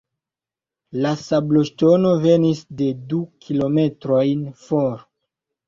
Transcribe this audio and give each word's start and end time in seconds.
La 1.05 1.11
sabloŝtono 1.23 2.15
venis 2.25 2.63
de 2.81 2.89
du 3.13 3.21
kilometrojn 3.47 4.45
for. 4.67 5.09